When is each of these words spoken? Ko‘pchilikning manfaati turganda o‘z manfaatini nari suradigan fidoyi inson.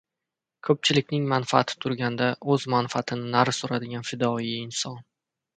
Ko‘pchilikning 0.67 1.27
manfaati 1.33 1.77
turganda 1.85 2.31
o‘z 2.55 2.65
manfaatini 2.77 3.29
nari 3.37 3.57
suradigan 3.59 4.11
fidoyi 4.11 4.53
inson. 4.67 4.99